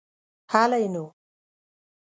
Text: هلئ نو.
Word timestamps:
هلئ 0.51 0.85
نو. 0.93 1.05